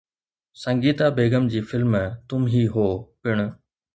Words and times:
سنگيتا 0.63 1.07
بيگم 1.17 1.43
جي 1.51 1.61
فلم 1.69 1.93
’تم 2.27 2.41
هي 2.53 2.63
هو‘ 2.73 2.87
پڻ 3.21 3.37